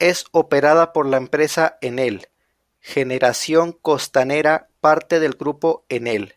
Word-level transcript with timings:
Es 0.00 0.26
operada 0.32 0.92
por 0.92 1.06
la 1.06 1.16
empresa 1.16 1.78
Enel 1.80 2.28
Generación 2.80 3.72
Costanera, 3.72 4.68
parte 4.82 5.18
del 5.18 5.32
Grupo 5.32 5.86
Enel. 5.88 6.34